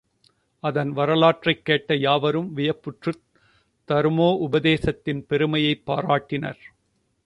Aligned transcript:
அதன் 0.59 0.91
வரலாற்றைக் 0.91 1.65
கேட்ட 1.65 1.95
யாவரும் 1.95 2.57
வியப்புற்றுத் 2.57 3.21
தருமோபதேசத்தின் 3.87 5.21
பெருமையைப் 5.27 5.83
பாராட்டினர். 5.87 6.61